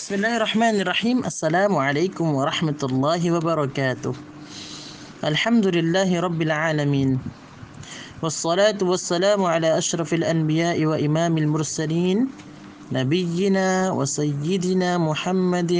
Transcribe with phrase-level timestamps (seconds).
[0.00, 4.14] بسم الله الرحمن الرحيم السلام عليكم ورحمة الله وبركاته
[5.28, 7.20] الحمد لله رب العالمين
[8.24, 12.18] والصلاة والسلام على أشرف الأنبياء وإمام المرسلين
[12.96, 15.72] نبينا وسيدنا محمد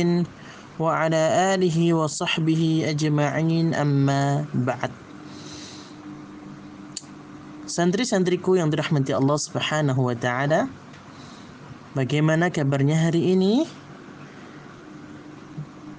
[0.77, 1.23] وعلى
[1.57, 2.62] آله وصحبه
[2.93, 4.93] أجمعين أما بعد
[7.64, 10.68] Santri-santriku yang dirahmati Allah Subhanahu wa taala.
[11.96, 13.80] Bagaimana kabarnya hari ini?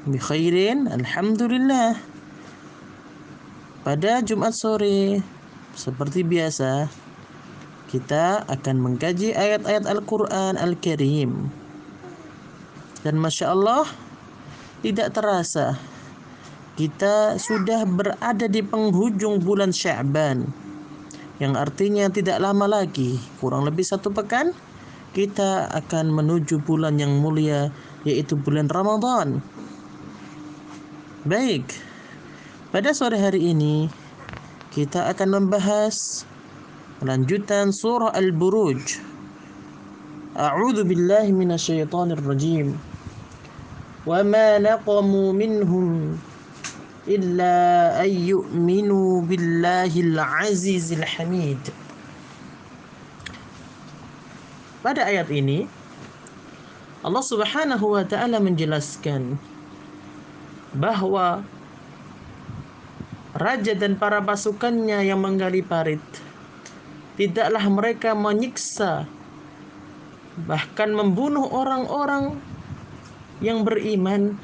[0.10, 1.94] Bikhairin, alhamdulillah.
[3.86, 5.22] Pada Jumat sore,
[5.78, 6.90] seperti biasa,
[7.90, 11.54] kita akan mengkaji ayat-ayat Al-Quran Al-Karim.
[13.06, 13.86] Dan Masya Allah,
[14.82, 15.78] tidak terasa
[16.80, 20.50] kita sudah berada di penghujung bulan Sya'ban
[21.38, 24.56] yang artinya tidak lama lagi kurang lebih satu pekan
[25.12, 27.70] kita akan menuju bulan yang mulia
[28.08, 29.44] yaitu bulan Ramadan
[31.22, 31.78] Baik.
[32.74, 33.86] Pada sore hari ini
[34.74, 36.26] kita akan membahas
[37.06, 38.98] lanjutan surah Al-Buruj.
[40.34, 42.74] A'udzu billahi minasyaitonir rajim.
[44.02, 46.18] Wa ma naqamu minhum
[47.06, 51.62] illa an yu'minu billahil azizil hamid.
[54.82, 55.70] Pada ayat ini
[57.06, 59.38] Allah Subhanahu wa taala menjelaskan
[60.72, 61.44] bahwa
[63.36, 66.04] raja dan para pasukannya yang menggali parit
[67.20, 69.08] tidaklah mereka menyiksa
[70.48, 72.40] bahkan membunuh orang-orang
[73.44, 74.40] yang beriman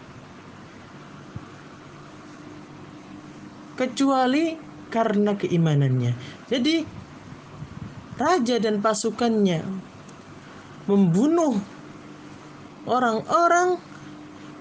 [3.78, 4.58] kecuali
[4.90, 6.18] karena keimanannya.
[6.50, 6.76] Jadi
[8.18, 9.62] raja dan pasukannya
[10.90, 11.62] membunuh
[12.90, 13.78] orang-orang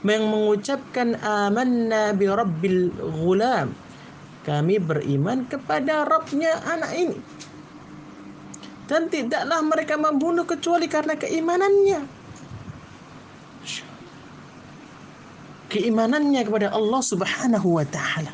[0.06, 3.74] yang mengucapkan amanna bi rabbil ghulam.
[4.46, 7.18] Kami beriman kepada Rabbnya anak ini.
[8.86, 12.00] Dan tidaklah mereka membunuh kecuali karena keimanannya.
[15.66, 18.30] Keimanannya kepada Allah Subhanahu wa taala.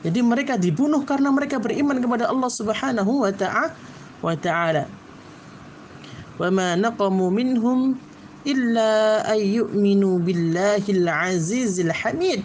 [0.00, 3.76] Jadi mereka dibunuh karena mereka beriman kepada Allah Subhanahu wa ta'ala
[4.24, 4.32] wa
[8.44, 12.44] illa an yu'minu billahil azizil hamid.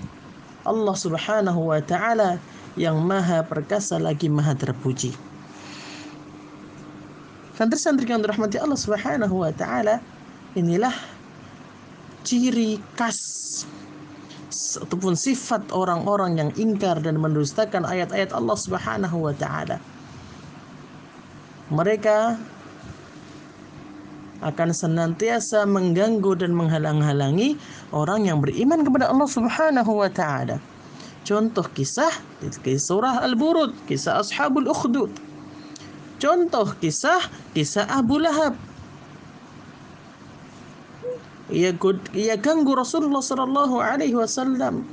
[0.65, 2.41] Allah Subhanahu wa taala
[2.75, 5.13] yang maha perkasa lagi maha terpuji.
[7.55, 10.03] Santri-santri yang dirahmati Allah Subhanahu wa taala,
[10.59, 10.91] inilah
[12.27, 13.63] ciri khas
[14.75, 19.79] ataupun sifat orang-orang yang ingkar dan mendustakan ayat-ayat Allah Subhanahu wa taala.
[21.71, 22.35] Mereka
[24.43, 27.55] akan senantiasa mengganggu dan menghalang-halangi
[27.95, 30.59] orang yang beriman kepada Allah Subhanahu wa taala.
[31.25, 35.09] Contoh kisah di surah Al-Burud, kisah Ashabul Ukhdud.
[36.21, 37.19] Contoh kisah
[37.55, 38.53] kisah Abu Lahab
[41.53, 41.73] ia,
[42.13, 44.85] ia ganggu Rasulullah Sallallahu Alaihi Wasallam.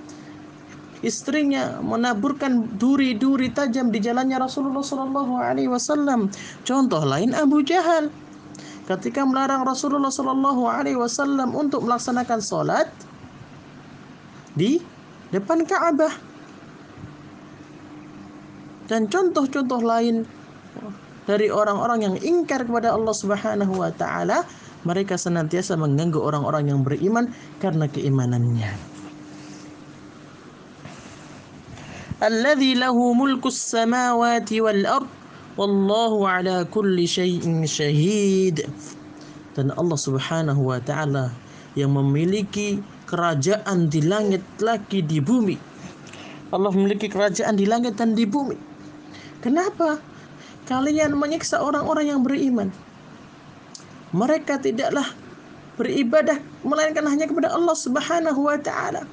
[1.02, 6.30] Istrinya menaburkan duri-duri tajam di jalannya Rasulullah Sallallahu Alaihi Wasallam.
[6.62, 8.12] Contoh lain Abu Jahal
[8.86, 12.90] ketika melarang Rasulullah Sallallahu Alaihi Wasallam untuk melaksanakan sholat
[14.58, 14.82] di
[15.30, 16.12] depan Ka'bah.
[18.90, 20.26] Dan contoh-contoh lain
[21.24, 24.44] dari orang-orang yang ingkar kepada Allah Subhanahu wa taala
[24.82, 27.30] mereka senantiasa mengganggu orang-orang yang beriman
[27.62, 28.68] karena keimanannya.
[32.22, 35.21] Alladzi lahu mulkus samawati wal ard
[35.58, 38.64] wallahu ala kulli syai'in syahid.
[39.52, 41.32] Dan Allah Subhanahu wa taala
[41.76, 45.56] yang memiliki kerajaan di langit lagi di bumi.
[46.52, 48.56] Allah memiliki kerajaan di langit dan di bumi.
[49.44, 50.00] Kenapa?
[50.68, 52.72] Kalian menyiksa orang-orang yang beriman
[54.12, 55.08] mereka tidaklah
[55.80, 59.08] beribadah melainkan hanya kepada Allah Subhanahu wa taala.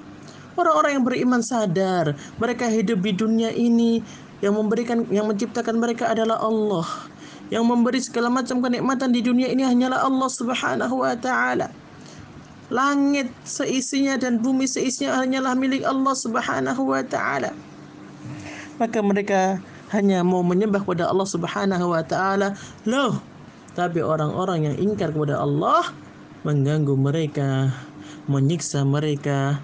[0.59, 4.03] Orang-orang yang beriman sadar mereka hidup di dunia ini
[4.39, 6.87] yang memberikan yang menciptakan mereka adalah Allah.
[7.49, 11.67] Yang memberi segala macam kenikmatan di dunia ini hanyalah Allah Subhanahu wa taala.
[12.69, 17.51] Langit seisinya dan bumi seisinya hanyalah milik Allah Subhanahu wa taala.
[18.77, 19.57] Maka mereka
[19.89, 22.53] hanya mau menyembah kepada Allah Subhanahu wa taala.
[22.85, 23.17] Loh,
[23.73, 25.89] tapi orang-orang yang ingkar kepada Allah
[26.45, 27.73] mengganggu mereka,
[28.29, 29.57] menyiksa mereka,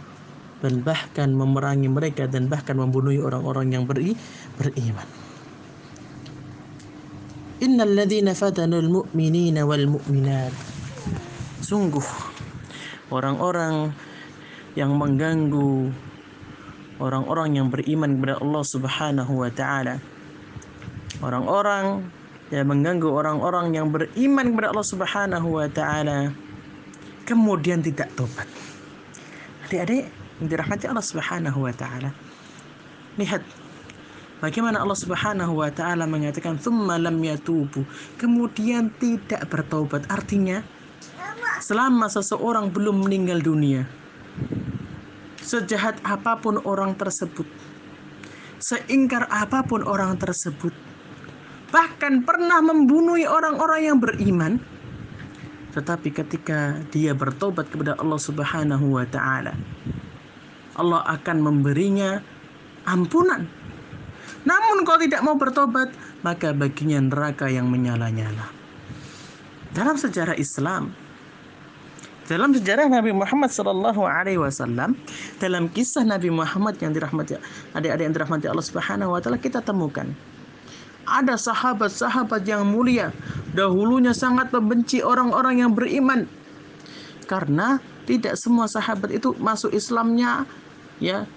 [0.65, 4.17] dan bahkan memerangi mereka dan bahkan membunuh orang-orang yang beri,
[4.59, 5.07] beriman.
[7.63, 10.51] Innal ladzina fatanul mu'minina wal mu'minat.
[11.63, 12.03] Sungguh
[13.09, 13.95] orang-orang
[14.75, 15.91] yang mengganggu
[16.99, 19.95] orang-orang yang beriman kepada Allah Subhanahu wa taala.
[21.23, 22.11] Orang-orang
[22.51, 26.35] yang mengganggu orang-orang yang beriman kepada Allah Subhanahu wa taala
[27.25, 28.45] kemudian tidak tobat.
[29.65, 30.11] Adik-adik
[30.43, 32.13] yang dirahmati Allah Subhanahu wa taala.
[33.17, 33.41] Lihat
[34.45, 37.81] bagaimana Allah Subhanahu wa taala mengatakan tsumma lam yatubu,
[38.21, 40.05] kemudian tidak bertobat.
[40.13, 40.61] Artinya
[41.65, 43.89] selama seseorang belum meninggal dunia,
[45.41, 47.49] sejahat apa pun orang tersebut,
[48.61, 50.71] seingkar apa pun orang tersebut,
[51.73, 54.61] bahkan pernah membunuh orang-orang yang beriman,
[55.73, 59.57] tetapi ketika dia bertobat kepada Allah Subhanahu wa taala,
[60.77, 62.21] Allah akan memberinya
[62.85, 63.64] ampunan.
[64.45, 65.89] Namun kalau tidak mau bertobat,
[66.21, 68.45] maka baginya neraka yang menyala-nyala.
[69.73, 70.93] Dalam sejarah Islam,
[72.25, 74.97] dalam sejarah Nabi Muhammad Sallallahu Alaihi Wasallam,
[75.37, 77.37] dalam kisah Nabi Muhammad yang dirahmati
[77.77, 80.09] adik-adik yang dirahmati Allah Subhanahu Wa Taala kita temukan
[81.05, 83.13] ada sahabat-sahabat yang mulia
[83.53, 86.25] dahulunya sangat membenci orang-orang yang beriman
[87.29, 87.77] karena
[88.09, 90.49] tidak semua sahabat itu masuk Islamnya
[90.97, 91.29] ya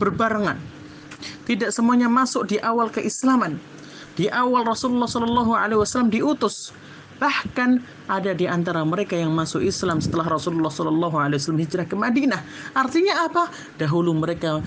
[0.00, 0.56] berbarengan
[1.44, 3.60] tidak semuanya masuk di awal keislaman
[4.14, 6.70] di awal Rasulullah Shallallahu Alaihi Wasallam diutus
[7.14, 7.78] Bahkan
[8.10, 12.42] ada di antara mereka yang masuk Islam setelah Rasulullah Shallallahu Alaihi Wasallam hijrah ke Madinah.
[12.74, 13.48] Artinya apa?
[13.78, 14.58] Dahulu mereka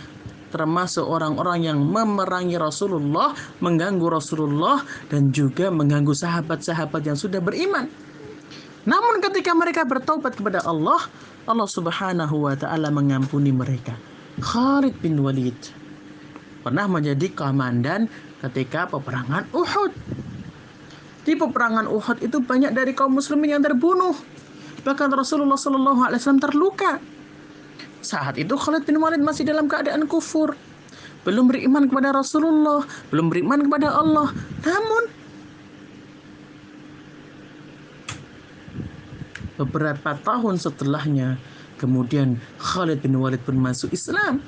[0.47, 4.79] termasuk orang-orang yang memerangi Rasulullah, mengganggu Rasulullah,
[5.11, 7.91] dan juga mengganggu sahabat-sahabat yang sudah beriman.
[8.87, 11.03] Namun ketika mereka bertobat kepada Allah,
[11.43, 13.99] Allah Subhanahu wa taala mengampuni mereka.
[14.39, 15.57] Khalid bin Walid
[16.67, 18.11] pernah menjadi komandan
[18.43, 19.95] ketika peperangan Uhud.
[21.23, 24.11] Di peperangan Uhud itu banyak dari kaum muslimin yang terbunuh.
[24.83, 26.99] Bahkan Rasulullah wasallam terluka.
[28.03, 30.59] Saat itu Khalid bin Walid masih dalam keadaan kufur.
[31.23, 32.83] Belum beriman kepada Rasulullah,
[33.15, 34.31] belum beriman kepada Allah.
[34.67, 35.03] Namun
[39.55, 41.39] beberapa tahun setelahnya
[41.79, 44.43] kemudian Khalid bin Walid pun masuk Islam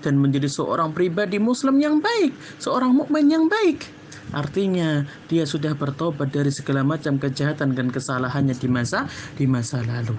[0.00, 3.88] dan menjadi seorang pribadi muslim yang baik, seorang mukmin yang baik.
[4.30, 10.14] Artinya dia sudah bertobat dari segala macam kejahatan dan kesalahannya di masa di masa lalu.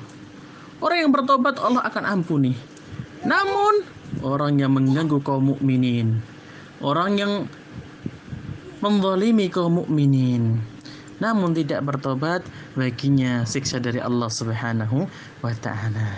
[0.84, 2.52] Orang yang bertobat Allah akan ampuni.
[3.22, 3.86] Namun
[4.26, 6.20] orang yang mengganggu kaum mukminin,
[6.82, 7.34] orang yang
[8.82, 10.58] menzalimi kaum mukminin,
[11.22, 12.42] namun tidak bertobat
[12.74, 15.06] baginya siksa dari Allah Subhanahu
[15.46, 16.18] wa taala.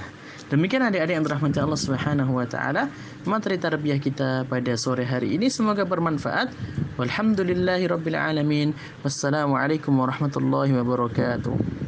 [0.53, 2.85] Demikian adik-adik yang dirahmati Allah Subhanahu wa taala,
[3.25, 6.53] materi tarbiyah kita pada sore hari ini semoga bermanfaat.
[7.01, 8.77] Walhamdulillahirabbil alamin.
[9.01, 11.82] Wassalamualaikum warahmatullahi wabarakatuh.